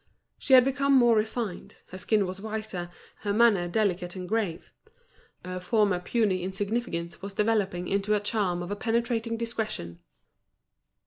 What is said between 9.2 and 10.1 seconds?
discretion.